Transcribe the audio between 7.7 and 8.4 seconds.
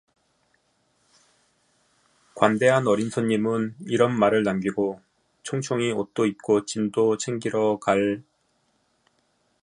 갈